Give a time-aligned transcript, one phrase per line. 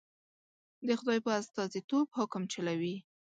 [0.87, 2.95] د خدای په استازیتوب حکم چلوي.